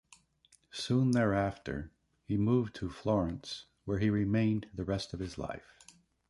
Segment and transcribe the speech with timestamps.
[0.71, 1.91] Soon thereafter,
[2.23, 5.77] he moved to Florence, where he remained the rest of his life.